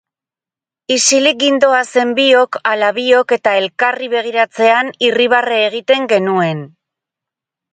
[0.95, 6.67] Isilik gindoazen biok ala biok eta elkarri begiratzean irribarre egiten genuen.